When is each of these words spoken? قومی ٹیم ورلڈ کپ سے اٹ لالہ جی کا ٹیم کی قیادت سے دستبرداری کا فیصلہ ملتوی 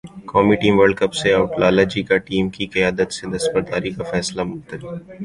قومی 0.25 0.55
ٹیم 0.61 0.75
ورلڈ 0.79 0.95
کپ 0.97 1.13
سے 1.13 1.33
اٹ 1.33 1.51
لالہ 1.59 1.81
جی 1.91 2.01
کا 2.03 2.17
ٹیم 2.27 2.49
کی 2.55 2.65
قیادت 2.67 3.13
سے 3.13 3.27
دستبرداری 3.27 3.91
کا 3.91 4.03
فیصلہ 4.03 4.43
ملتوی 4.43 4.87